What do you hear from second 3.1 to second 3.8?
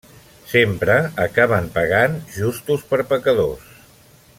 pecadors.